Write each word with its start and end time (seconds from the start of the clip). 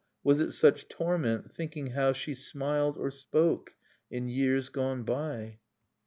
Was 0.23 0.39
it 0.39 0.51
such 0.51 0.87
torment, 0.87 1.51
thinking 1.51 1.91
how 1.91 2.11
She 2.11 2.33
smiled, 2.33 2.97
or 2.97 3.11
spoke, 3.11 3.75
in 4.09 4.27
years 4.27 4.69
gone 4.69 5.03
by? 5.03 5.59